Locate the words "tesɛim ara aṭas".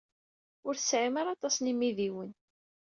0.75-1.55